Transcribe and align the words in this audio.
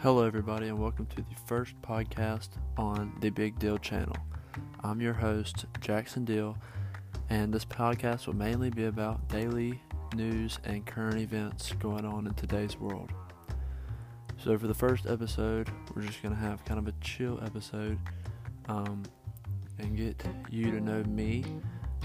Hello, 0.00 0.24
everybody, 0.24 0.68
and 0.68 0.78
welcome 0.78 1.06
to 1.06 1.16
the 1.16 1.24
first 1.46 1.74
podcast 1.82 2.50
on 2.76 3.12
the 3.18 3.30
Big 3.30 3.58
Deal 3.58 3.78
channel. 3.78 4.14
I'm 4.84 5.00
your 5.00 5.12
host, 5.12 5.66
Jackson 5.80 6.24
Deal, 6.24 6.56
and 7.30 7.52
this 7.52 7.64
podcast 7.64 8.28
will 8.28 8.36
mainly 8.36 8.70
be 8.70 8.84
about 8.84 9.26
daily 9.26 9.82
news 10.14 10.60
and 10.62 10.86
current 10.86 11.18
events 11.18 11.72
going 11.80 12.04
on 12.04 12.28
in 12.28 12.34
today's 12.34 12.78
world. 12.78 13.10
So, 14.36 14.56
for 14.56 14.68
the 14.68 14.74
first 14.74 15.04
episode, 15.04 15.68
we're 15.92 16.02
just 16.02 16.22
going 16.22 16.32
to 16.32 16.40
have 16.40 16.64
kind 16.64 16.78
of 16.78 16.86
a 16.86 16.94
chill 17.00 17.40
episode 17.44 17.98
um, 18.68 19.02
and 19.80 19.96
get 19.96 20.24
you 20.48 20.70
to 20.70 20.80
know 20.80 21.02
me. 21.08 21.44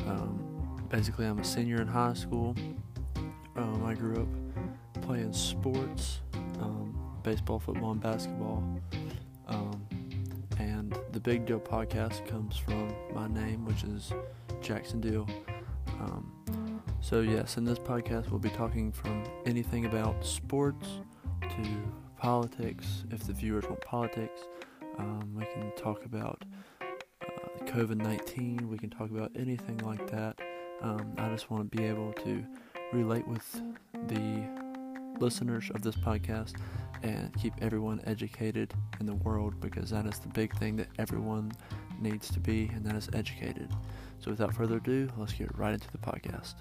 Um, 0.08 0.84
basically, 0.90 1.28
I'm 1.28 1.38
a 1.38 1.44
senior 1.44 1.80
in 1.80 1.88
high 1.88 2.14
school. 2.14 2.56
Um, 3.56 3.86
I 3.86 3.94
grew 3.94 4.20
up 4.20 5.04
playing 5.04 5.34
sports. 5.34 6.22
Baseball, 7.24 7.60
football, 7.60 7.92
and 7.92 8.02
basketball. 8.02 8.64
Um, 9.48 9.88
and 10.60 10.98
the 11.12 11.20
Big 11.20 11.46
Deal 11.46 11.60
podcast 11.60 12.28
comes 12.28 12.58
from 12.58 12.94
my 13.14 13.28
name, 13.28 13.66
which 13.66 13.84
is 13.84 14.12
Jackson 14.62 15.02
Deal. 15.02 15.28
Um, 16.00 16.82
so, 17.02 17.22
yes, 17.22 17.58
in 17.58 17.66
this 17.66 17.80
podcast, 17.80 18.30
we'll 18.30 18.40
be 18.40 18.50
talking 18.50 18.92
from 18.92 19.24
anything 19.46 19.86
about 19.86 20.26
sports 20.26 20.88
to 21.42 21.70
politics. 22.18 23.04
If 23.12 23.24
the 23.24 23.34
viewers 23.34 23.66
want 23.66 23.82
politics, 23.82 24.42
um, 24.98 25.34
we 25.36 25.46
can 25.46 25.72
talk 25.76 26.06
about 26.06 26.44
uh, 26.82 27.66
COVID 27.66 27.98
19, 27.98 28.70
we 28.70 28.78
can 28.78 28.90
talk 28.90 29.10
about 29.10 29.32
anything 29.36 29.78
like 29.80 30.10
that. 30.12 30.40
Um, 30.82 31.14
I 31.18 31.30
just 31.30 31.50
want 31.50 31.72
to 31.72 31.78
be 31.78 31.86
able 31.86 32.14
to 32.14 32.44
relate 32.92 33.28
with 33.28 33.62
the 34.08 34.63
listeners 35.24 35.72
of 35.74 35.82
this 35.82 35.96
podcast 35.96 36.56
and 37.02 37.34
keep 37.42 37.54
everyone 37.62 38.02
educated 38.06 38.74
in 39.00 39.06
the 39.06 39.16
world 39.16 39.58
because 39.62 39.90
that 39.90 40.06
is 40.06 40.20
the 40.20 40.28
big 40.28 40.54
thing 40.58 40.76
that 40.76 40.88
everyone 41.00 41.50
needs 42.02 42.30
to 42.30 42.42
be, 42.42 42.70
and 42.74 42.86
that 42.86 42.96
is 42.96 43.10
educated. 43.14 43.70
So, 44.20 44.32
without 44.32 44.54
further 44.54 44.78
ado, 44.78 45.10
let's 45.16 45.32
get 45.32 45.58
right 45.58 45.74
into 45.74 45.88
the 45.94 45.98
podcast. 45.98 46.56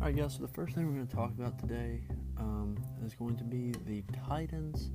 Alright, 0.00 0.16
guys, 0.16 0.34
so 0.34 0.40
the 0.40 0.48
first 0.48 0.74
thing 0.74 0.86
we're 0.86 0.94
going 0.94 1.06
to 1.06 1.14
talk 1.14 1.32
about 1.38 1.58
today 1.58 2.00
um, 2.38 2.74
is 3.04 3.14
going 3.14 3.36
to 3.36 3.44
be 3.44 3.74
the 3.86 4.02
Titans. 4.26 4.90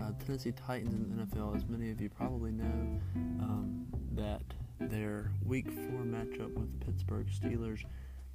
Uh, 0.00 0.10
Tennessee 0.24 0.52
Titans 0.52 0.92
in 0.92 1.16
the 1.16 1.24
NFL, 1.24 1.56
as 1.56 1.64
many 1.66 1.90
of 1.90 2.00
you 2.00 2.10
probably 2.10 2.52
know, 2.52 3.00
um, 3.40 3.86
that 4.14 4.42
their 4.92 5.30
Week 5.42 5.70
4 5.70 5.74
matchup 6.02 6.52
with 6.54 6.78
the 6.78 6.84
Pittsburgh 6.84 7.26
Steelers 7.26 7.82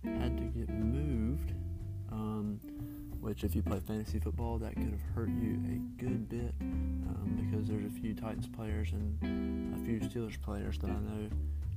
had 0.03 0.36
to 0.38 0.44
get 0.45 0.69
moved, 0.69 1.53
um, 2.11 2.59
which, 3.22 3.44
if 3.44 3.55
you 3.55 3.61
play 3.61 3.80
fantasy 3.80 4.19
football, 4.19 4.58
that 4.58 4.73
could 4.75 4.89
have 4.89 5.02
hurt 5.13 5.30
you 5.30 5.59
a 5.69 6.02
good 6.02 6.28
bit 6.28 6.55
um, 6.59 7.39
because 7.39 7.67
there's 7.67 7.85
a 7.85 8.02
few 8.02 8.16
Titans 8.16 8.47
players 8.47 8.91
and 8.91 9.75
a 9.75 9.85
few 9.85 10.00
Steelers 10.00 10.41
players 10.41 10.80
that 10.80 10.89
I 10.89 10.94
know 10.94 11.30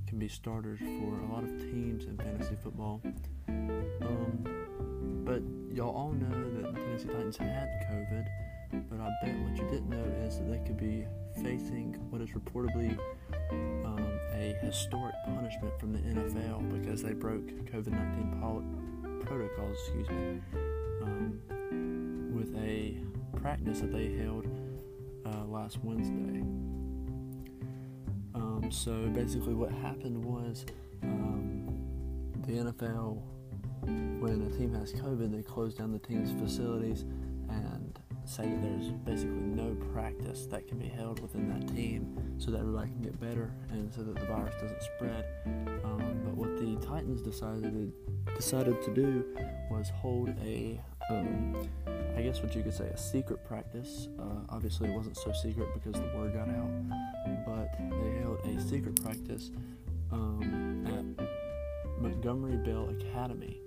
can 0.07 0.19
be 0.19 0.29
starters 0.29 0.79
for 0.81 1.21
a 1.21 1.33
lot 1.33 1.45
of 1.45 1.51
teams 1.61 2.07
in 2.07 2.17
fantasy 2.17 2.57
football. 2.63 3.03
Um, 3.49 5.23
but 5.27 5.43
y'all 5.77 5.95
all 5.95 6.13
know 6.13 6.31
that 6.31 6.75
the 6.75 6.81
Tennessee 6.81 7.09
Titans 7.09 7.37
had 7.37 7.69
COVID, 7.91 8.27
but 8.89 8.99
I 8.99 9.11
bet 9.23 9.39
what 9.41 9.57
you 9.59 9.69
didn't 9.71 9.91
know 9.91 10.27
is 10.27 10.39
that 10.39 10.51
they 10.51 10.59
could 10.67 10.79
be 10.79 11.05
facing 11.43 11.95
what 12.09 12.23
is 12.23 12.31
reportedly 12.31 12.99
um, 13.51 14.21
a 14.35 14.57
historic 14.63 15.15
punishment 15.25 15.79
from 15.79 15.93
the 15.93 15.99
NFL 15.99 16.81
because 16.81 17.03
they 17.03 17.13
broke 17.13 17.47
COVID 17.73 17.89
19 17.89 18.39
pol- 18.41 19.27
protocols, 19.27 19.77
excuse 19.85 20.09
me, 20.09 20.41
um, 21.03 21.41
with 22.35 22.55
a 22.57 22.97
practice 23.39 23.81
that 23.81 23.93
they 23.93 24.15
held 24.17 24.47
uh, 25.27 25.45
last 25.47 25.79
Wednesday. 25.83 26.41
Um, 28.35 28.69
so 28.71 28.93
basically, 29.09 29.55
what 29.55 29.71
happened 29.73 30.25
was 30.25 30.65
um, 31.03 31.67
the 32.47 32.53
NFL, 32.53 33.21
when 34.21 34.43
a 34.43 34.59
team 34.59 34.75
has 34.75 34.93
COVID, 34.93 35.35
they 35.35 35.43
close 35.43 35.75
down 35.75 35.93
the 35.93 35.99
team's 35.99 36.33
facilities 36.41 37.05
say 38.31 38.45
that 38.45 38.63
there's 38.63 38.93
basically 39.05 39.41
no 39.41 39.77
practice 39.93 40.47
that 40.47 40.69
can 40.69 40.79
be 40.79 40.87
held 40.87 41.21
within 41.21 41.49
that 41.49 41.67
team 41.75 42.17
so 42.39 42.53
that 42.53 42.59
everybody 42.59 42.89
can 42.89 43.03
get 43.03 43.21
better 43.21 43.51
and 43.71 43.93
so 43.93 44.03
that 44.03 44.15
the 44.15 44.27
virus 44.27 44.55
doesn't 44.63 44.83
spread. 44.83 45.25
Um, 45.85 46.21
but 46.25 46.35
what 46.35 46.57
the 46.57 46.77
Titans 46.87 47.23
decided 47.23 47.65
to, 47.65 47.93
decided 48.37 48.81
to 48.83 48.95
do 48.95 49.25
was 49.69 49.91
hold 49.91 50.29
a, 50.45 50.81
um, 51.11 51.69
I 52.17 52.23
guess 52.23 52.41
what 52.41 52.55
you 52.55 52.63
could 52.63 52.73
say, 52.73 52.85
a 52.85 52.97
secret 52.97 53.45
practice. 53.45 54.09
Uh, 54.17 54.45
obviously, 54.49 54.89
it 54.89 54.95
wasn't 54.95 55.17
so 55.17 55.33
secret 55.33 55.69
because 55.75 56.01
the 56.01 56.17
word 56.17 56.33
got 56.33 56.49
out, 56.49 56.71
but 57.45 57.77
they 57.79 58.21
held 58.21 58.39
a 58.47 58.61
secret 58.61 59.03
practice 59.03 59.51
um, 60.13 60.87
at 61.19 62.01
Montgomery 62.01 62.59
Bell 62.59 62.91
Academy. 62.91 63.61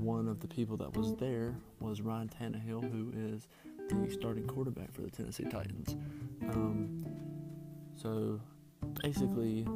One 0.00 0.28
of 0.28 0.40
the 0.40 0.48
people 0.48 0.78
that 0.78 0.96
was 0.96 1.14
there 1.16 1.54
was 1.78 2.00
Ryan 2.00 2.30
Tannehill, 2.30 2.90
who 2.90 3.12
is 3.14 3.48
the 3.90 4.10
starting 4.10 4.46
quarterback 4.46 4.90
for 4.94 5.02
the 5.02 5.10
Tennessee 5.10 5.44
Titans. 5.44 5.94
Um, 6.48 7.04
so 7.96 8.40
basically, 9.02 9.66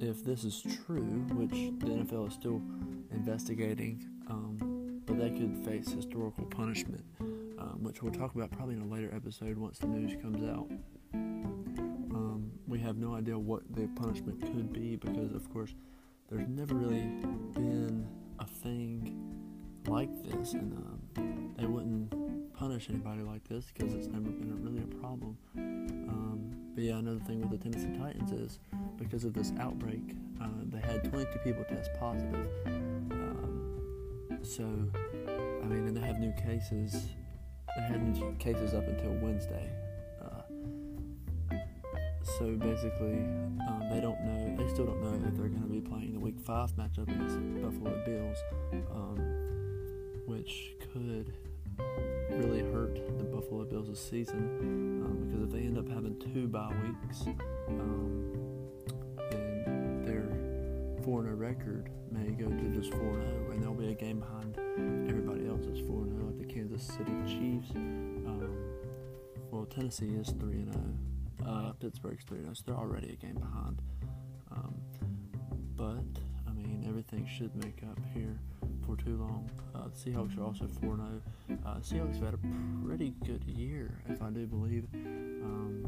if 0.00 0.24
this 0.24 0.44
is 0.44 0.62
true, 0.86 1.02
which 1.34 1.50
the 1.50 1.86
NFL 1.86 2.28
is 2.28 2.34
still 2.34 2.62
investigating, 3.10 4.02
um, 4.30 5.02
but 5.04 5.18
they 5.18 5.28
could 5.28 5.58
face 5.66 5.92
historical 5.92 6.46
punishment, 6.46 7.04
um, 7.20 7.78
which 7.82 8.02
we'll 8.02 8.12
talk 8.12 8.34
about 8.34 8.50
probably 8.52 8.76
in 8.76 8.80
a 8.80 8.86
later 8.86 9.12
episode 9.14 9.58
once 9.58 9.78
the 9.78 9.86
news 9.86 10.16
comes 10.22 10.42
out. 10.48 10.70
Um, 11.12 12.50
we 12.66 12.78
have 12.78 12.96
no 12.96 13.14
idea 13.14 13.38
what 13.38 13.62
the 13.74 13.86
punishment 13.96 14.40
could 14.40 14.72
be 14.72 14.96
because, 14.96 15.34
of 15.34 15.52
course, 15.52 15.74
there's 16.30 16.48
never 16.48 16.74
really 16.74 17.02
been 17.52 18.08
a 18.38 18.46
thing 18.46 19.31
like 19.92 20.08
this, 20.24 20.54
and 20.54 20.72
um, 20.72 21.54
they 21.58 21.66
wouldn't 21.66 22.54
punish 22.54 22.88
anybody 22.88 23.22
like 23.22 23.46
this 23.46 23.66
because 23.72 23.92
it's 23.92 24.06
never 24.06 24.30
been 24.30 24.50
a, 24.50 24.54
really 24.54 24.82
a 24.82 25.00
problem. 25.00 25.36
Um, 25.54 26.56
but 26.74 26.82
yeah, 26.82 26.96
another 26.96 27.20
thing 27.20 27.42
with 27.42 27.50
the 27.50 27.58
Tennessee 27.58 27.98
Titans 27.98 28.32
is 28.32 28.58
because 28.98 29.24
of 29.24 29.34
this 29.34 29.52
outbreak, 29.60 30.16
uh, 30.40 30.46
they 30.64 30.80
had 30.80 31.04
22 31.04 31.38
people 31.40 31.64
test 31.64 31.90
positive. 32.00 32.48
Um, 32.64 33.82
so, 34.42 34.64
I 34.64 35.66
mean, 35.66 35.86
and 35.88 35.96
they 35.96 36.00
have 36.00 36.18
new 36.18 36.32
cases. 36.32 37.08
They 37.76 37.82
had 37.82 38.02
new 38.02 38.34
cases 38.38 38.72
up 38.72 38.88
until 38.88 39.12
Wednesday. 39.12 39.70
Uh, 40.22 41.56
so 42.38 42.56
basically, 42.56 43.18
um, 43.68 43.88
they 43.90 44.00
don't 44.00 44.20
know. 44.24 44.56
They 44.56 44.72
still 44.72 44.86
don't 44.86 45.02
know 45.02 45.28
if 45.28 45.36
they're 45.36 45.48
going 45.48 45.62
to 45.62 45.68
be 45.68 45.80
playing 45.82 46.14
the 46.14 46.20
Week 46.20 46.40
Five 46.40 46.72
matchup 46.76 47.08
against 47.08 47.34
the 47.36 47.60
Buffalo 47.60 48.02
Bills, 48.06 48.38
um, 48.90 49.61
which 50.32 50.72
could 50.94 51.34
really 52.30 52.60
hurt 52.72 52.94
the 53.18 53.24
Buffalo 53.24 53.64
Bills 53.64 53.88
this 53.88 54.00
season 54.00 55.02
um, 55.04 55.28
because 55.28 55.42
if 55.44 55.50
they 55.50 55.66
end 55.66 55.76
up 55.76 55.86
having 55.88 56.18
two 56.18 56.48
bye 56.48 56.72
weeks, 56.82 57.22
um, 57.68 58.32
then 59.30 60.02
their 60.06 61.04
4 61.04 61.24
0 61.24 61.34
record 61.34 61.90
may 62.10 62.30
go 62.30 62.48
to 62.48 62.68
just 62.70 62.90
4 62.92 63.00
0, 63.00 63.50
and 63.52 63.62
they'll 63.62 63.74
be 63.74 63.90
a 63.90 63.94
game 63.94 64.20
behind 64.20 64.56
everybody 65.06 65.46
else 65.46 65.66
that's 65.66 65.80
4 65.80 66.06
0, 66.06 66.24
like 66.24 66.38
the 66.38 66.50
Kansas 66.52 66.82
City 66.82 67.12
Chiefs. 67.26 67.70
Um, 67.74 68.56
well, 69.50 69.66
Tennessee 69.66 70.14
is 70.14 70.30
3 70.40 70.64
0. 70.64 70.72
Uh, 71.46 71.72
Pittsburgh's 71.72 72.24
3 72.24 72.40
0, 72.40 72.54
so 72.54 72.62
they're 72.66 72.74
already 72.76 73.12
a 73.12 73.16
game 73.16 73.34
behind. 73.34 73.82
Um, 74.50 74.74
but, 75.76 76.22
I 76.48 76.52
mean, 76.52 76.86
everything 76.88 77.26
should 77.26 77.54
make 77.56 77.82
up 77.90 77.98
here 78.14 78.38
for 78.86 78.96
too 78.96 79.16
long. 79.16 79.48
Uh, 79.74 79.88
the 79.88 80.10
Seahawks 80.10 80.38
are 80.38 80.44
also 80.44 80.66
4 80.80 80.96
0. 80.96 81.58
Uh, 81.64 81.74
Seahawks 81.76 82.14
have 82.14 82.24
had 82.24 82.34
a 82.34 82.86
pretty 82.86 83.14
good 83.24 83.44
year, 83.44 83.90
if 84.08 84.22
I 84.22 84.30
do 84.30 84.46
believe, 84.46 84.86
um, 84.94 85.84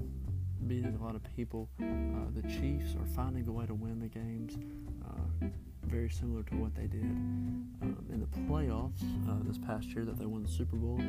beating 0.67 0.96
a 1.00 1.05
lot 1.05 1.14
of 1.14 1.23
people. 1.37 1.69
Uh, 1.81 2.31
the 2.35 2.43
Chiefs 2.43 2.94
are 2.94 3.06
finding 3.14 3.46
a 3.49 3.52
way 3.52 3.67
to 3.67 3.75
win 3.75 4.00
the 4.00 4.08
games, 4.08 4.56
uh, 5.05 5.46
very 5.87 6.08
similar 6.08 6.43
to 6.44 6.55
what 6.56 6.75
they 6.75 6.87
did 6.87 7.02
um, 7.02 8.05
in 8.12 8.20
the 8.20 8.26
playoffs 8.50 9.02
uh, 9.29 9.35
this 9.44 9.58
past 9.58 9.88
year 9.88 10.05
that 10.05 10.19
they 10.19 10.26
won 10.26 10.43
the 10.43 10.49
Super 10.49 10.76
Bowl. 10.76 11.00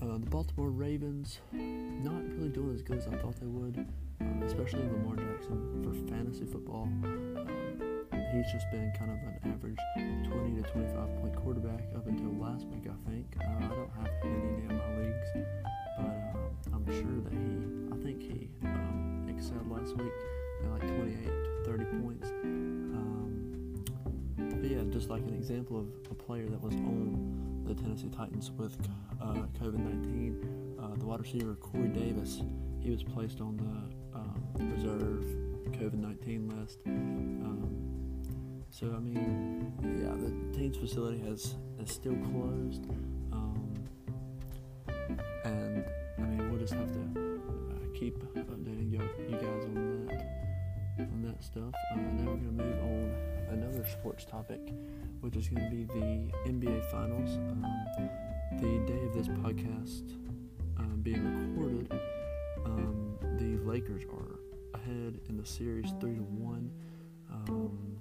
Uh, 0.00 0.18
the 0.18 0.26
Baltimore 0.30 0.70
Ravens 0.70 1.40
not 1.52 2.22
really 2.36 2.48
doing 2.48 2.74
as 2.74 2.82
good 2.82 2.98
as 2.98 3.06
I 3.06 3.16
thought 3.16 3.36
they 3.38 3.46
would, 3.46 3.86
um, 4.20 4.42
especially 4.42 4.82
Lamar 4.84 5.16
Jackson 5.16 5.82
for 5.84 5.92
fantasy 6.10 6.46
football. 6.46 6.88
Um, 8.34 8.42
he's 8.42 8.52
just 8.52 8.70
been 8.70 8.92
kind 8.98 9.10
of 9.10 9.18
an 9.18 9.52
average 9.52 9.78
20 9.94 10.62
to 10.62 10.68
25 10.70 11.20
point 11.20 11.36
quarterback 11.36 11.80
up 11.94 12.06
until 12.06 12.32
last 12.34 12.66
week, 12.66 12.84
I 12.88 13.10
think. 13.10 13.26
Uh, 13.40 13.64
I 13.64 13.68
don't 13.68 13.90
have 13.96 14.10
in 14.24 14.56
any 14.56 14.64
of 14.64 14.72
my 14.72 14.96
leagues, 14.98 15.28
but 15.34 16.02
uh, 16.02 16.74
I'm 16.74 16.86
sure 16.86 17.20
that 17.22 17.32
he, 17.32 17.92
I 17.92 18.02
think 18.02 18.20
he 18.20 18.50
um, 18.66 19.26
excelled 19.28 19.70
last 19.70 19.96
week 19.96 20.12
at 20.64 20.70
like 20.70 20.80
28 20.80 21.24
to 21.24 21.62
30 21.64 21.84
points. 22.02 22.28
Um, 22.42 23.84
but 24.36 24.70
yeah, 24.70 24.82
just 24.90 25.10
like 25.10 25.22
an 25.22 25.34
example 25.34 25.78
of 25.78 25.86
a 26.10 26.14
player 26.14 26.46
that 26.48 26.60
was 26.60 26.74
on 26.74 27.62
the 27.66 27.74
Tennessee 27.74 28.10
Titans 28.16 28.50
with 28.50 28.76
uh, 29.22 29.46
COVID 29.60 29.78
19, 29.78 30.76
uh, 30.80 30.96
the 30.96 31.06
wide 31.06 31.20
receiver 31.20 31.54
Corey 31.54 31.88
Davis, 31.88 32.42
he 32.80 32.90
was 32.90 33.02
placed 33.02 33.40
on 33.40 33.56
the 33.56 34.18
um, 34.18 34.72
reserve 34.74 35.24
COVID 35.72 35.94
19 35.94 36.48
list. 36.60 36.78
Um, 38.74 38.90
so, 38.90 38.96
I 38.96 39.00
mean, 39.00 39.72
yeah, 39.82 40.14
the 40.16 40.58
team's 40.58 40.76
facility 40.76 41.20
has 41.28 41.54
is 41.80 41.90
still 41.90 42.16
closed. 42.16 42.84
Um, 43.32 43.74
and, 45.44 45.84
I 46.18 46.22
mean, 46.22 46.50
we'll 46.50 46.60
just 46.60 46.74
have 46.74 46.92
to 46.92 47.00
uh, 47.00 47.98
keep 47.98 48.18
updating 48.34 48.90
you, 48.90 49.00
you 49.28 49.36
guys 49.36 49.64
on 49.64 50.06
that 50.06 50.20
on 50.98 51.22
that 51.22 51.42
stuff. 51.42 51.72
Uh, 51.92 51.96
now 51.96 52.30
we're 52.30 52.36
to 52.36 52.52
move 52.52 52.82
on 52.82 53.14
another 53.50 53.84
sports 53.88 54.24
topic, 54.24 54.60
which 55.20 55.36
is 55.36 55.48
to 55.62 55.70
be 55.70 55.84
the 55.84 56.32
NBA 56.50 56.90
Finals. 56.90 57.36
Um, 57.36 57.66
the 58.60 58.92
day 58.92 59.04
of 59.04 59.14
this 59.14 59.28
podcast 59.28 60.14
um, 60.78 61.00
being 61.02 61.54
recorded, 61.54 61.92
um, 62.64 63.16
the 63.38 63.58
Lakers 63.68 64.04
are 64.04 64.40
ahead 64.74 65.20
in 65.28 65.36
the 65.36 65.46
series 65.46 65.92
three 66.00 66.14
to 66.14 66.22
one. 66.22 66.70
Um, 67.30 67.93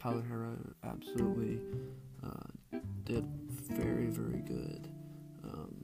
Tyler 0.00 0.24
Herro 0.30 0.56
absolutely 0.82 1.60
uh, 2.24 2.78
did 3.04 3.26
very 3.68 4.06
very 4.06 4.40
good 4.40 4.88
um, 5.44 5.74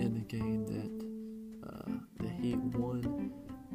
in 0.00 0.14
the 0.14 0.20
game 0.20 0.66
that 0.66 1.68
uh, 1.68 1.92
the 2.18 2.28
Heat 2.28 2.56
won, 2.56 3.30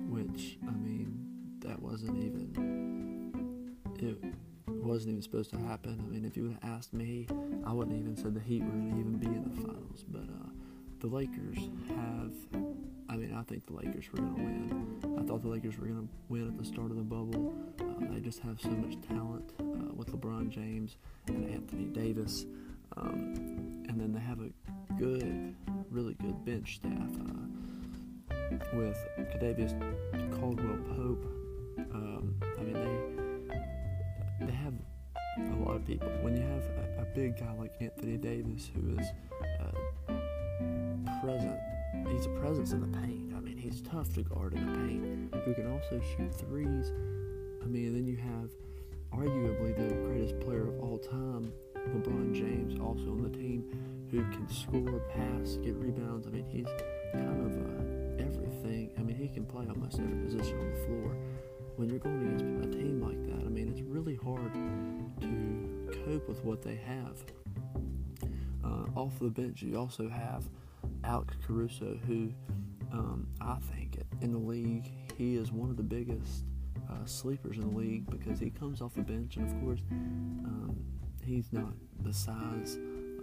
which 0.09 0.57
I 0.67 0.71
mean 0.71 1.25
that 1.59 1.81
wasn't 1.81 2.17
even 2.17 3.77
it 3.99 4.17
wasn't 4.67 5.11
even 5.11 5.21
supposed 5.21 5.51
to 5.51 5.57
happen. 5.59 6.03
I 6.05 6.11
mean, 6.11 6.25
if 6.25 6.35
you 6.35 6.43
would 6.43 6.57
have 6.61 6.77
asked 6.77 6.93
me, 6.93 7.27
I 7.65 7.71
wouldn't 7.71 7.97
even 7.97 8.17
said 8.17 8.33
the 8.33 8.41
Heat 8.41 8.63
were 8.63 8.71
going 8.71 8.91
to 8.91 8.99
even 8.99 9.17
be 9.17 9.27
in 9.27 9.43
the 9.43 9.61
finals. 9.61 10.03
But 10.07 10.23
uh, 10.23 10.49
the 10.99 11.07
Lakers 11.07 11.69
have. 11.89 12.33
I 13.11 13.17
mean, 13.17 13.35
I 13.37 13.43
think 13.43 13.65
the 13.67 13.73
Lakers 13.73 14.05
were 14.11 14.19
going 14.19 14.35
to 14.35 14.41
win. 14.41 15.19
I 15.19 15.23
thought 15.27 15.41
the 15.41 15.49
Lakers 15.49 15.77
were 15.77 15.85
going 15.85 16.07
to 16.07 16.13
win 16.29 16.47
at 16.47 16.57
the 16.57 16.63
start 16.63 16.91
of 16.91 16.97
the 16.97 17.03
bubble. 17.03 17.53
Uh, 17.79 18.13
they 18.13 18.21
just 18.21 18.39
have 18.39 18.59
so 18.61 18.69
much 18.69 18.95
talent 19.05 19.51
uh, 19.59 19.93
with 19.93 20.07
LeBron 20.11 20.49
James 20.49 20.95
and 21.27 21.45
Anthony 21.53 21.85
Davis. 21.85 22.45
Um, 22.95 23.83
and 23.89 23.99
then 23.99 24.13
they 24.13 24.19
have 24.21 24.39
a 24.39 24.49
good, 24.97 25.53
really 25.89 26.13
good 26.21 26.45
bench 26.45 26.75
staff 26.75 27.09
uh, 27.19 28.57
with 28.73 28.97
Kentavious 29.17 29.73
Caldwell 30.39 30.77
Pope, 30.95 31.25
um, 31.93 32.35
I 32.59 32.63
mean, 32.63 32.73
they 32.73 34.45
they 34.45 34.51
have 34.51 34.73
a 35.37 35.65
lot 35.65 35.75
of 35.75 35.85
people. 35.85 36.09
When 36.21 36.35
you 36.35 36.43
have 36.43 36.63
a, 36.97 37.01
a 37.01 37.05
big 37.15 37.39
guy 37.39 37.53
like 37.53 37.73
Anthony 37.79 38.17
Davis, 38.17 38.69
who 38.73 38.97
is 38.97 39.07
uh, 39.59 40.13
present, 41.21 41.59
he's 42.11 42.25
a 42.25 42.29
presence 42.29 42.71
in 42.71 42.81
the 42.81 42.97
paint. 42.97 43.33
I 43.35 43.39
mean, 43.39 43.57
he's 43.57 43.81
tough 43.81 44.13
to 44.13 44.23
guard 44.23 44.53
in 44.53 44.65
the 44.65 44.77
paint. 44.77 45.45
Who 45.45 45.53
can 45.53 45.71
also 45.71 46.01
shoot 46.15 46.33
threes. 46.33 46.91
I 47.61 47.65
mean, 47.65 47.93
then 47.93 48.05
you 48.05 48.17
have 48.17 48.49
arguably 49.13 49.75
the 49.75 49.95
greatest 49.95 50.39
player 50.39 50.67
of 50.67 50.79
all 50.79 50.97
time, 50.97 51.51
LeBron 51.75 52.33
James, 52.33 52.79
also 52.79 53.11
on 53.11 53.23
the 53.23 53.37
team, 53.37 53.65
who 54.11 54.21
can 54.23 54.47
score, 54.49 54.99
pass, 55.13 55.57
get 55.63 55.75
rebounds. 55.75 56.27
I 56.27 56.31
mean, 56.31 56.45
he's 56.45 56.67
kind 57.13 57.45
of 57.45 57.53
uh, 57.57 58.23
everything. 58.23 58.91
I 58.97 59.01
mean, 59.01 59.15
he 59.15 59.27
can 59.27 59.45
play 59.45 59.65
almost 59.67 59.99
every 59.99 60.25
position 60.25 60.59
on 60.59 60.69
the 60.71 60.79
floor 60.85 61.15
when 61.81 61.89
you're 61.89 61.99
going 61.99 62.21
against 62.21 62.43
a 62.43 62.77
team 62.77 63.01
like 63.01 63.25
that, 63.25 63.43
I 63.43 63.49
mean, 63.49 63.67
it's 63.67 63.81
really 63.81 64.15
hard 64.15 64.53
to 65.21 66.03
cope 66.05 66.27
with 66.27 66.43
what 66.43 66.61
they 66.61 66.75
have. 66.75 67.23
Uh, 68.63 68.99
off 68.99 69.17
the 69.19 69.29
bench, 69.29 69.63
you 69.63 69.77
also 69.77 70.07
have 70.07 70.43
Alex 71.03 71.35
Caruso, 71.45 71.97
who 72.07 72.31
um, 72.91 73.27
I 73.39 73.57
think 73.73 74.01
in 74.21 74.31
the 74.31 74.37
league, 74.37 74.91
he 75.17 75.35
is 75.35 75.51
one 75.51 75.69
of 75.69 75.77
the 75.77 75.83
biggest 75.83 76.45
uh, 76.89 77.05
sleepers 77.05 77.57
in 77.57 77.71
the 77.71 77.77
league 77.77 78.09
because 78.09 78.39
he 78.39 78.49
comes 78.49 78.81
off 78.81 78.93
the 78.95 79.01
bench, 79.01 79.37
and 79.37 79.47
of 79.47 79.63
course, 79.63 79.79
um, 79.91 80.75
he's 81.23 81.51
not 81.51 81.73
the 82.03 82.13
size 82.13 82.77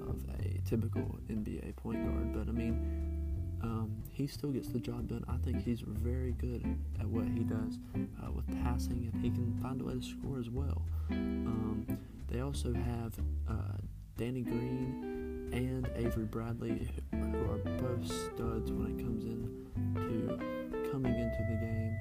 of 0.09 0.17
a 0.41 0.61
typical 0.69 1.19
NBA 1.29 1.77
point 1.77 2.05
guard, 2.05 2.33
but 2.33 2.49
I 2.49 2.53
mean, 2.53 3.19
um, 3.63 4.03
he 4.11 4.27
still 4.27 4.51
gets 4.51 4.69
the 4.69 4.79
job 4.79 5.09
done. 5.09 5.25
I 5.29 5.37
think 5.39 5.65
he's 5.65 5.81
very 5.81 6.33
good 6.33 6.65
at 7.01 7.07
what 7.07 7.27
he 7.27 7.41
does 7.41 7.79
uh, 7.95 8.31
with 8.31 8.47
passing, 8.63 9.11
and 9.13 9.23
he 9.23 9.31
can 9.31 9.59
find 9.61 9.81
a 9.81 9.85
way 9.85 9.95
to 9.95 10.03
score 10.03 10.39
as 10.39 10.49
well. 10.49 10.83
Um, 11.11 11.99
they 12.29 12.41
also 12.41 12.73
have 12.73 13.15
uh, 13.49 13.79
Danny 14.17 14.43
Green 14.43 15.08
and 15.53 15.89
Avery 15.97 16.25
Bradley, 16.25 16.89
who 17.13 17.51
are 17.51 17.59
both 17.59 18.07
studs 18.07 18.73
when 18.73 18.99
it 18.99 19.05
comes 19.05 19.25
in 19.25 19.67
to 19.95 20.91
coming 20.91 21.15
into 21.15 21.43
the 21.49 21.57
game 21.57 21.97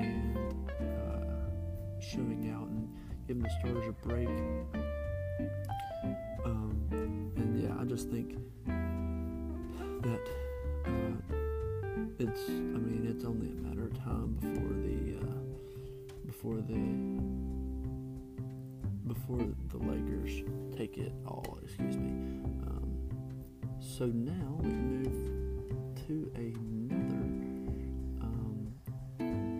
and 0.00 0.70
uh, 0.80 2.00
showing 2.00 2.50
out 2.54 2.68
and 2.68 2.88
giving 3.26 3.42
the 3.42 3.50
starters 3.60 3.88
a 3.88 3.92
break. 4.06 4.28
Um, 6.44 6.86
and 7.36 7.62
yeah, 7.62 7.74
I 7.80 7.84
just 7.84 8.08
think 8.10 8.36
that 10.02 10.20
it's 12.18 12.48
I 12.48 12.78
mean 12.78 13.06
it's 13.08 13.24
only 13.24 13.48
a 13.48 13.54
matter 13.54 13.86
of 13.86 13.98
time 13.98 14.36
before 14.40 14.72
the 14.82 15.18
uh, 15.18 16.26
before 16.26 16.56
the 16.56 17.29
before 19.12 19.44
the 19.70 19.78
Lakers 19.78 20.44
take 20.76 20.96
it 20.96 21.12
all. 21.26 21.58
Excuse 21.64 21.96
me. 21.96 22.10
Um, 22.66 22.96
so 23.80 24.06
now 24.06 24.60
we 24.60 24.68
move 24.68 25.96
to 26.06 26.30
another 26.36 27.24
um, 28.22 28.72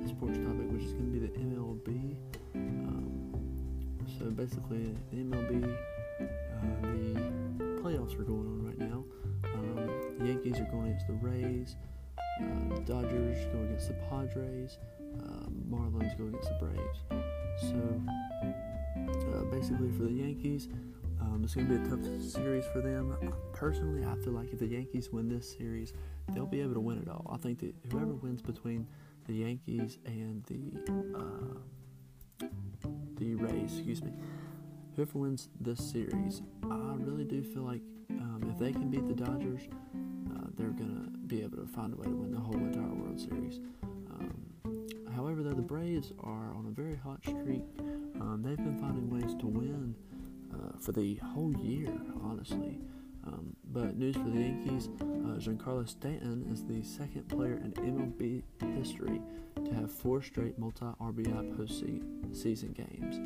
sports 0.07 0.39
topic, 0.39 0.71
which 0.71 0.85
is 0.85 0.93
going 0.93 1.13
to 1.13 1.19
be 1.19 1.27
the 1.27 1.33
MLB. 1.41 2.17
Um, 2.55 3.35
so 4.19 4.27
basically, 4.27 4.95
the 5.11 5.17
MLB, 5.17 5.77
uh, 6.21 6.83
the 6.83 7.81
playoffs 7.83 8.17
are 8.21 8.23
going 8.23 8.47
on 8.47 8.65
right 8.65 8.79
now. 8.79 9.05
Um, 9.53 10.17
the 10.21 10.27
Yankees 10.27 10.61
are 10.61 10.71
going 10.71 10.91
against 10.93 11.09
the 11.09 11.15
Rays. 11.15 11.75
Uh, 12.41 12.79
Dodgers 12.87 13.45
go 13.53 13.59
against 13.65 13.89
the 13.89 13.95
Padres. 14.09 14.79
Uh, 15.19 15.49
Marlins 15.69 16.17
go 16.17 16.29
against 16.29 16.49
the 16.51 16.59
Braves. 16.61 17.01
So 17.61 18.01
uh, 19.09 19.45
basically, 19.51 19.91
for 19.91 20.05
the 20.05 20.13
Yankees, 20.13 20.69
um, 21.21 21.43
it's 21.45 21.55
going 21.55 21.69
to 21.69 21.79
be 21.79 21.85
a 21.85 21.89
tough 21.89 22.23
series 22.23 22.65
for 22.73 22.81
them. 22.81 23.17
Personally, 23.53 24.05
I 24.05 24.15
feel 24.25 24.33
like 24.33 24.53
if 24.53 24.59
the 24.59 24.67
Yankees 24.67 25.11
win 25.11 25.29
this 25.29 25.57
series, 25.57 25.93
they'll 26.33 26.47
be 26.47 26.61
able 26.61 26.75
to 26.75 26.81
win 26.81 26.99
it 26.99 27.09
all. 27.09 27.31
I 27.33 27.37
think 27.37 27.61
that 27.61 27.75
whoever 27.91 28.15
wins 28.15 28.43
between 28.43 28.87
the 29.27 29.35
Yankees 29.35 29.99
and 30.07 30.43
the 30.45 31.19
uh, 31.19 32.47
the 33.17 33.35
Rays, 33.35 33.75
excuse 33.75 34.03
me, 34.03 34.13
whoever 34.97 35.19
wins 35.19 35.49
this 35.61 35.79
series, 35.79 36.43
I 36.65 36.95
really 36.97 37.25
do 37.25 37.43
feel 37.43 37.63
like 37.63 37.83
um, 38.11 38.43
if 38.51 38.59
they 38.59 38.73
can 38.73 38.91
beat 38.91 39.07
the 39.07 39.15
Dodgers, 39.15 39.63
uh, 40.35 40.47
they're 40.57 40.71
gonna 40.71 41.11
be 41.27 41.43
able 41.43 41.59
to 41.59 41.67
find 41.67 41.93
a 41.93 41.97
way 41.97 42.07
to 42.07 42.15
win 42.15 42.33
the 42.33 42.41
whole 42.41 42.55
entire 42.55 42.95
World 42.95 43.21
Series. 43.21 43.61
Um, 44.11 44.35
however, 45.15 45.43
though 45.43 45.53
the 45.53 45.63
Braves 45.63 46.13
are 46.23 46.55
on 46.55 46.67
a 46.67 46.71
very 46.71 46.97
hot 46.97 47.21
streak, 47.23 47.63
um, 48.21 48.43
they've 48.43 48.57
been 48.57 48.79
finding 48.79 49.09
ways 49.11 49.35
to 49.41 49.47
win 49.47 49.95
uh, 50.53 50.79
for 50.79 50.93
the 50.93 51.17
whole 51.17 51.55
year, 51.57 51.93
honestly. 52.23 52.79
Um, 53.27 53.55
but 53.73 53.97
news 53.97 54.17
for 54.17 54.31
the 54.31 54.41
Yankees: 54.41 54.89
uh, 55.01 55.39
Giancarlo 55.39 55.89
Stanton 55.89 56.47
is 56.51 56.65
the 56.65 56.83
second 56.83 57.29
player 57.29 57.61
in 57.63 57.73
MLB 57.73 58.43
history 58.77 59.21
to 59.65 59.75
have 59.75 59.91
four 59.91 60.23
straight 60.23 60.59
multi-RBI 60.59 61.57
postseason 61.57 62.75
games. 62.75 63.17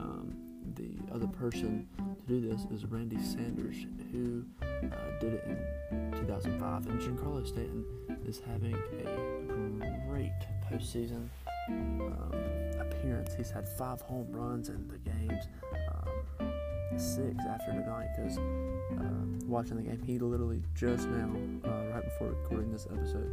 Um, 0.00 0.34
the 0.74 0.96
other 1.14 1.28
person 1.28 1.86
to 1.98 2.26
do 2.26 2.40
this 2.48 2.66
is 2.72 2.84
Randy 2.84 3.22
Sanders, 3.22 3.76
who 4.10 4.44
uh, 4.62 5.18
did 5.20 5.34
it 5.34 5.44
in 5.46 6.12
2005. 6.18 6.86
And 6.86 7.00
Giancarlo 7.00 7.46
Stanton 7.46 7.84
is 8.26 8.40
having 8.46 8.74
a 8.74 10.08
great 10.08 10.32
postseason 10.70 11.28
um, 11.68 12.32
appearance. 12.80 13.34
He's 13.34 13.50
had 13.50 13.68
five 13.68 14.00
home 14.00 14.28
runs 14.30 14.68
in 14.68 14.88
the 14.88 14.98
games, 14.98 15.48
um, 15.88 16.48
six 16.96 17.44
after 17.48 17.72
tonight. 17.72 18.08
Because 18.16 18.38
uh, 18.38 19.46
watching 19.46 19.76
the 19.76 19.82
game, 19.82 20.02
he 20.04 20.18
literally 20.18 20.62
just 20.74 21.08
now, 21.08 21.30
uh, 21.64 21.86
right 21.92 22.04
before 22.04 22.28
recording 22.28 22.70
this 22.72 22.86
episode, 22.90 23.30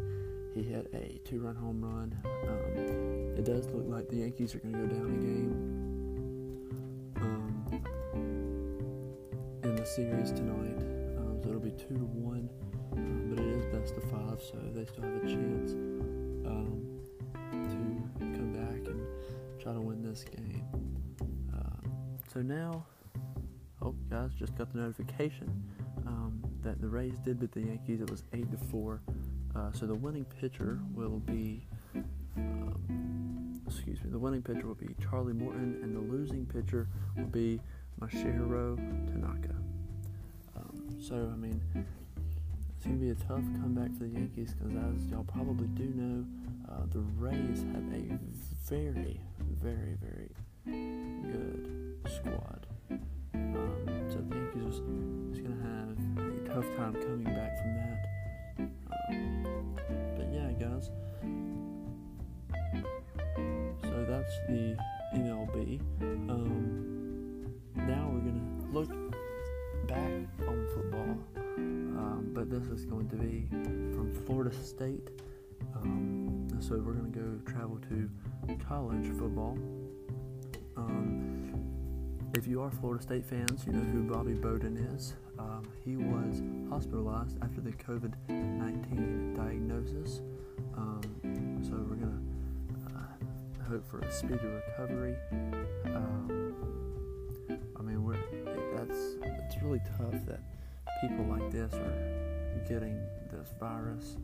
he 0.54 0.64
hit 0.64 0.92
a 0.94 1.20
two-run 1.28 1.56
home 1.56 1.82
run. 1.82 2.18
Um, 2.26 3.38
it 3.38 3.46
does 3.46 3.68
look 3.68 3.86
like 3.88 4.10
the 4.10 4.18
Yankees 4.18 4.54
are 4.56 4.60
going 4.60 4.74
to 4.74 4.80
go 4.80 4.88
down 4.88 5.06
a 5.06 5.18
game 5.18 5.82
in 9.64 9.76
the 9.76 9.86
series 9.86 10.32
tonight, 10.32 10.78
um, 11.18 11.40
so 11.42 11.50
it'll 11.50 11.62
be 11.62 11.72
two 11.72 11.96
to 11.96 12.06
one. 12.06 12.50
Um, 12.94 13.30
but 13.30 13.40
it 13.40 13.48
is 13.48 13.66
best 13.68 13.96
of 13.96 14.04
five, 14.12 14.42
so 14.42 14.58
they 14.74 14.86
still 14.86 15.04
have 15.04 15.24
a 15.24 15.26
chance 15.26 15.72
um, 16.46 16.91
to 19.82 19.88
win 19.88 20.04
this 20.04 20.24
game. 20.24 20.64
Uh, 21.54 21.88
so 22.34 22.42
now, 22.42 22.86
oh 23.82 23.96
guys, 24.10 24.32
just 24.38 24.56
got 24.58 24.72
the 24.72 24.80
notification 24.80 25.64
um, 26.06 26.42
that 26.62 26.82
the 26.82 26.88
Rays 26.88 27.18
did 27.26 27.40
beat 27.40 27.52
the 27.52 27.62
Yankees. 27.62 28.02
It 28.02 28.10
was 28.10 28.24
eight 28.34 28.50
to 28.52 28.58
four. 28.58 29.02
Uh, 29.56 29.72
so 29.74 29.86
the 29.86 29.96
winning 29.96 30.26
pitcher 30.40 30.80
will 30.94 31.20
be, 31.20 31.68
um, 32.38 33.62
excuse 33.68 34.02
me, 34.04 34.10
the 34.10 34.20
winning 34.20 34.42
pitcher 34.42 34.66
will 34.66 34.76
be 34.76 34.96
Charlie 35.02 35.34
Morton, 35.34 35.80
and 35.84 35.96
the 35.96 36.00
losing 36.00 36.46
pitcher 36.46 36.88
will 37.18 37.26
be 37.26 37.60
Masahiro 38.00 38.78
Tanaka. 39.12 39.56
Um, 40.56 40.98
so 41.02 41.30
I 41.34 41.36
mean, 41.36 41.62
it's 42.82 42.88
gonna 42.88 42.98
be 42.98 43.12
a 43.12 43.16
tough 43.28 43.44
comeback 43.62 43.96
for 43.96 44.06
the 44.06 44.10
Yankees 44.10 44.56
because, 44.56 44.74
as 44.74 45.06
y'all 45.06 45.24
probably 45.24 45.68
do 45.68 45.84
know, 45.94 46.26
uh, 46.68 46.82
the 46.90 46.98
Rays 47.20 47.64
have 47.74 47.84
a 47.94 48.18
very, 48.72 48.90
very, 49.62 49.98
very 50.02 50.30
good 50.66 51.96
squad. 52.08 52.66
Um, 52.90 54.10
so 54.10 54.18
the 54.28 54.36
Yankees 54.36 54.64
is, 54.64 54.80
is 54.80 55.42
going 55.42 55.58
to 55.58 55.64
have 55.70 55.90
a 56.26 56.50
tough 56.50 56.66
time 56.76 56.94
coming 56.94 57.24
back 57.24 57.56
from 57.62 57.72
that. 57.76 58.00
Um, 59.10 59.76
but 60.18 60.28
yeah, 60.34 60.50
guys. 60.54 60.90
So 63.84 64.06
that's 64.10 64.36
the 64.50 64.76
MLB. 65.14 65.80
Um, 66.02 67.46
now 67.76 68.10
we're 68.12 68.22
going 68.22 68.42
to 68.42 68.74
look 68.74 68.90
back 69.88 70.48
on 70.48 70.68
football. 70.74 71.31
Um, 72.02 72.32
but 72.34 72.50
this 72.50 72.64
is 72.68 72.86
going 72.86 73.08
to 73.10 73.16
be 73.16 73.48
from 73.94 74.12
Florida 74.26 74.52
State. 74.56 75.10
Um, 75.76 76.48
so 76.60 76.76
we're 76.84 76.94
going 76.94 77.12
to 77.12 77.20
go 77.20 77.52
travel 77.52 77.80
to 77.90 78.10
college 78.68 79.06
football. 79.20 79.56
Um, 80.76 81.54
if 82.34 82.48
you 82.48 82.60
are 82.62 82.72
Florida 82.72 83.04
State 83.04 83.24
fans, 83.24 83.68
you 83.68 83.74
know 83.74 83.84
who 83.92 84.02
Bobby 84.12 84.34
Bowden 84.34 84.78
is. 84.96 85.14
Um, 85.38 85.68
he 85.86 85.96
was 85.96 86.42
hospitalized 86.72 87.38
after 87.44 87.62
the 87.62 87.72
COVID 87.72 88.14
19 88.30 89.36
diagnosis. 89.36 90.22
Um, 90.76 91.02
so 91.62 91.72
we're 91.88 91.98
going 91.98 92.18
to 92.82 92.98
uh, 92.98 93.70
hope 93.70 93.88
for 93.88 94.00
a 94.00 94.12
speedy 94.12 94.40
recovery. 94.48 95.16
Um, 95.86 96.56
I 97.78 97.82
mean, 97.84 98.02
that's 98.76 99.00
it's 99.24 99.62
really 99.62 99.82
tough 99.98 100.26
that 100.26 100.42
people 101.02 101.26
like 101.26 101.50
this 101.50 101.74
are 101.74 102.64
getting 102.70 102.96
this 103.32 103.50
virus. 103.60 104.18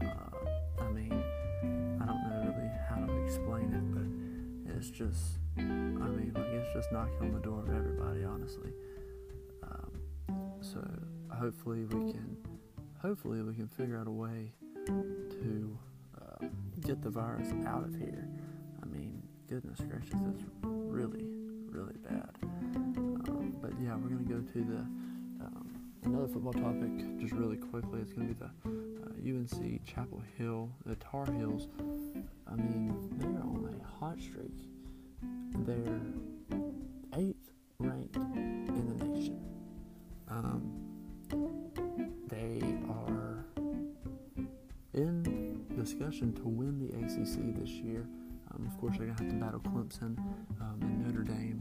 Uh, 0.00 0.06
I 0.80 0.88
mean, 0.90 1.12
I 2.00 2.06
don't 2.06 2.22
know 2.24 2.54
really 2.56 2.70
how 2.88 3.04
to 3.04 3.24
explain 3.24 3.72
it, 3.74 3.84
but 3.92 4.74
it's 4.74 4.88
just, 4.88 5.38
I 5.58 5.60
mean, 5.60 6.32
like 6.34 6.46
it's 6.46 6.72
just 6.72 6.90
knocking 6.90 7.20
on 7.20 7.32
the 7.34 7.40
door 7.40 7.60
of 7.60 7.68
everybody, 7.68 8.24
honestly. 8.24 8.70
Um, 9.62 9.92
so 10.62 10.82
hopefully 11.30 11.84
we 11.84 12.12
can, 12.12 12.36
hopefully 13.00 13.42
we 13.42 13.54
can 13.54 13.68
figure 13.68 13.98
out 13.98 14.06
a 14.06 14.10
way 14.10 14.52
to 14.86 15.78
uh, 16.20 16.46
get 16.80 17.02
the 17.02 17.10
virus 17.10 17.48
out 17.66 17.84
of 17.84 17.94
here. 17.94 18.26
I 18.82 18.86
mean, 18.86 19.22
goodness 19.48 19.80
gracious, 19.80 20.18
it's 20.34 20.44
really, 20.62 21.26
really 21.68 21.98
bad. 22.08 22.30
Um, 22.42 23.54
but 23.60 23.72
yeah, 23.82 23.94
we're 23.96 24.08
gonna 24.08 24.22
go 24.24 24.40
to 24.40 24.64
the 24.64 24.86
another 26.04 26.28
football 26.28 26.52
topic 26.52 27.18
just 27.18 27.32
really 27.32 27.56
quickly. 27.56 28.00
It's 28.00 28.12
gonna 28.12 28.28
be 28.28 28.34
the 28.34 28.50
UNC 29.24 29.84
Chapel 29.86 30.22
Hill, 30.36 30.70
the 30.84 30.96
Tar 30.96 31.26
Heels, 31.32 31.68
I 32.52 32.56
mean, 32.56 32.94
they're 33.16 33.28
on 33.28 33.80
a 33.80 33.98
hot 33.98 34.20
streak. 34.20 34.50
They're 35.64 36.00
eighth 37.16 37.50
ranked 37.78 38.16
in 38.16 38.96
the 38.98 39.04
nation. 39.06 39.40
Um, 40.28 40.62
they 42.28 42.60
are 42.90 43.44
in 44.92 45.64
discussion 45.76 46.34
to 46.34 46.42
win 46.42 46.78
the 46.78 46.94
ACC 46.98 47.54
this 47.58 47.70
year. 47.70 48.06
Um, 48.54 48.66
of 48.66 48.78
course, 48.78 48.98
they're 48.98 49.06
going 49.06 49.16
to 49.16 49.24
have 49.24 49.32
to 49.32 49.38
battle 49.38 49.60
Clemson 49.60 50.18
um, 50.60 50.78
and 50.82 51.06
Notre 51.06 51.22
Dame. 51.22 51.60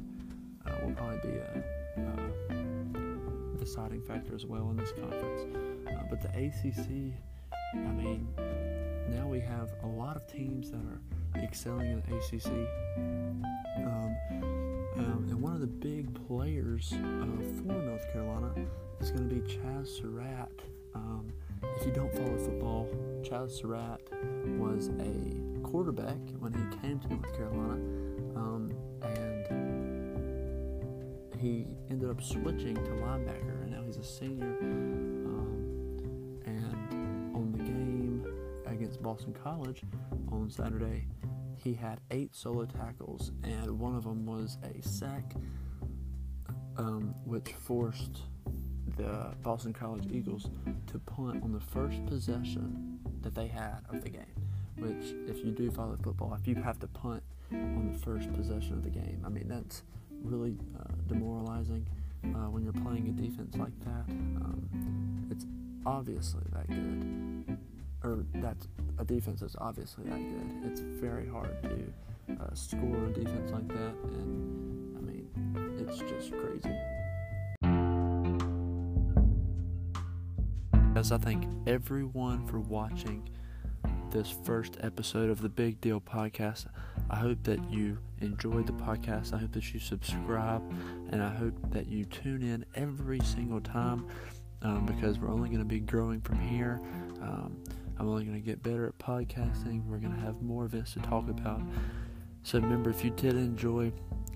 Uh, 0.65 0.71
will 0.83 0.93
probably 0.93 1.31
be 1.31 1.37
a, 1.37 1.63
a, 1.97 3.00
deciding 3.71 4.01
factor 4.01 4.35
as 4.35 4.45
well 4.45 4.69
in 4.69 4.75
this 4.75 4.91
conference. 4.91 5.45
Uh, 5.87 6.03
but 6.09 6.21
the 6.21 6.27
ACC 6.29 7.13
I 7.73 7.77
mean, 7.77 8.27
now 9.09 9.27
we 9.27 9.39
have 9.39 9.71
a 9.83 9.87
lot 9.87 10.17
of 10.17 10.27
teams 10.27 10.71
that 10.71 10.81
are 10.81 10.99
excelling 11.41 11.89
in 11.91 12.01
the 12.01 12.17
ACC. 12.17 12.47
Um, 13.77 14.15
um, 14.97 15.25
and 15.29 15.41
one 15.41 15.53
of 15.53 15.61
the 15.61 15.67
big 15.67 16.13
players 16.27 16.91
uh, 16.91 16.97
for 16.97 17.71
North 17.71 18.11
Carolina 18.11 18.51
is 18.99 19.11
going 19.11 19.29
to 19.29 19.35
be 19.35 19.41
Chazz 19.41 19.87
Surratt. 19.87 20.51
Um, 20.93 21.31
if 21.77 21.85
you 21.85 21.93
don't 21.93 22.13
follow 22.13 22.37
football, 22.37 22.89
Chazz 23.21 23.51
Surratt 23.51 24.01
was 24.57 24.89
a 24.99 25.63
quarterback 25.65 26.19
when 26.39 26.51
he 26.51 26.77
came 26.81 26.99
to 26.99 27.07
North 27.07 27.33
Carolina, 27.37 27.75
um, 28.35 28.73
and 29.01 29.71
he 31.39 31.65
ended 31.89 32.09
up 32.09 32.21
switching 32.21 32.75
to 32.75 32.91
linebacker, 32.91 33.60
now 33.71 33.81
he's 33.85 33.97
a 33.97 34.03
senior 34.03 34.57
Um, 34.61 36.41
and 36.45 37.35
on 37.35 37.53
the 37.53 37.63
game 37.63 38.25
against 38.65 39.01
Boston 39.01 39.33
College 39.33 39.83
on 40.31 40.49
Saturday, 40.49 41.07
he 41.55 41.73
had 41.73 42.01
eight 42.11 42.35
solo 42.35 42.65
tackles, 42.65 43.31
and 43.43 43.79
one 43.79 43.95
of 43.95 44.03
them 44.03 44.25
was 44.25 44.57
a 44.63 44.81
sack, 44.81 45.35
um, 46.77 47.15
which 47.23 47.53
forced 47.53 48.23
the 48.97 49.33
Boston 49.41 49.71
College 49.71 50.07
Eagles 50.11 50.49
to 50.87 50.99
punt 50.99 51.41
on 51.41 51.53
the 51.53 51.59
first 51.59 52.05
possession 52.07 52.99
that 53.21 53.33
they 53.33 53.47
had 53.47 53.79
of 53.89 54.03
the 54.03 54.09
game. 54.09 54.35
Which, 54.77 55.13
if 55.27 55.45
you 55.45 55.51
do 55.51 55.71
follow 55.71 55.95
football, 55.95 56.33
if 56.33 56.47
you 56.47 56.55
have 56.55 56.79
to 56.79 56.87
punt 56.87 57.23
on 57.51 57.89
the 57.91 57.97
first 57.99 58.33
possession 58.33 58.73
of 58.73 58.83
the 58.83 58.89
game, 58.89 59.21
I 59.25 59.29
mean, 59.29 59.47
that's 59.47 59.83
really 60.23 60.57
uh, 60.77 60.91
demoralizing 61.07 61.87
uh, 62.25 62.49
when 62.49 62.63
you're 62.63 62.73
playing 62.73 63.07
a 63.07 63.11
defense 63.11 63.55
like 63.57 63.77
that. 63.81 64.09
Um, 64.09 65.27
it's 65.29 65.45
obviously 65.85 66.43
that 66.53 66.67
good 66.67 67.57
or 68.03 68.25
that's 68.35 68.67
a 68.97 69.05
defense 69.05 69.41
that's 69.41 69.55
obviously 69.59 70.05
that 70.05 70.17
good. 70.17 70.71
It's 70.71 70.81
very 70.81 71.27
hard 71.27 71.61
to 71.63 72.33
uh, 72.41 72.53
score 72.53 73.05
a 73.05 73.13
defense 73.13 73.51
like 73.51 73.67
that, 73.67 73.93
and 74.03 74.97
I 74.97 75.01
mean, 75.01 75.27
it's 75.87 75.99
just 75.99 76.31
crazy. 76.31 76.75
As 80.95 81.11
I 81.11 81.17
thank 81.17 81.45
everyone 81.67 82.45
for 82.47 82.59
watching 82.59 83.27
this 84.11 84.29
first 84.43 84.77
episode 84.81 85.29
of 85.29 85.41
the 85.41 85.49
Big 85.49 85.79
Deal 85.79 86.01
podcast. 86.01 86.65
I 87.09 87.15
hope 87.15 87.43
that 87.43 87.71
you 87.71 87.97
enjoyed 88.21 88.67
the 88.67 88.73
podcast. 88.73 89.33
I 89.33 89.37
hope 89.37 89.51
that 89.53 89.73
you 89.73 89.79
subscribe, 89.79 90.61
and 91.09 91.21
I 91.21 91.33
hope 91.33 91.53
that 91.71 91.87
you 91.87 92.05
tune 92.05 92.43
in 92.43 92.65
every 92.75 93.19
single 93.19 93.61
time 93.61 94.07
um, 94.61 94.85
because 94.85 95.19
we're 95.19 95.31
only 95.31 95.49
going 95.49 95.59
to 95.59 95.65
be 95.65 95.79
growing 95.79 96.21
from 96.21 96.39
here. 96.39 96.79
Um, 97.21 97.57
I'm 97.97 98.07
only 98.07 98.23
going 98.23 98.39
to 98.39 98.45
get 98.45 98.63
better 98.63 98.87
at 98.87 98.97
podcasting. 98.97 99.85
We're 99.85 99.97
going 99.97 100.13
to 100.15 100.21
have 100.21 100.41
more 100.41 100.65
events 100.65 100.93
to 100.93 100.99
talk 100.99 101.29
about. 101.29 101.61
So 102.43 102.59
remember, 102.59 102.89
if 102.89 103.03
you 103.03 103.11
did 103.11 103.35
enjoy, 103.35 103.91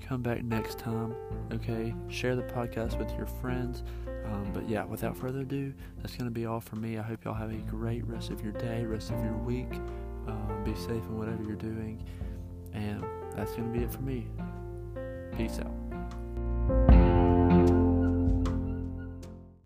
come 0.08 0.22
back 0.22 0.44
next 0.44 0.77
time. 0.77 1.15
Okay, 1.51 1.94
share 2.08 2.36
the 2.36 2.44
podcast 2.44 2.98
with 3.00 3.12
your 3.18 3.25
friends. 3.25 3.84
Um, 4.25 4.51
but 4.54 4.68
yeah, 4.68 4.84
without 4.86 5.18
further 5.18 5.42
ado, 5.42 5.74
that's 5.98 6.15
going 6.15 6.25
to 6.25 6.34
be 6.34 6.46
all 6.46 6.60
for 6.60 6.75
me. 6.75 6.98
I 6.98 7.01
hope 7.01 7.25
y'all 7.25 7.34
have 7.34 7.51
a 7.51 7.58
great 7.70 8.06
rest 8.06 8.30
of 8.30 8.42
your 8.42 8.54
day, 8.54 8.86
rest 8.86 9.12
of 9.12 9.24
your 9.24 9.38
week. 9.38 9.72
Um, 10.27 10.63
be 10.63 10.74
safe 10.75 10.89
in 10.89 11.18
whatever 11.18 11.44
you're 11.44 11.56
doing. 11.56 12.04
And 12.74 13.04
that's 13.36 13.51
going 13.51 13.72
to 13.72 13.80
be 13.80 13.84
it 13.84 13.92
for 13.92 14.01
me. 14.01 14.27
Peace 15.38 15.60
out. 15.60 16.95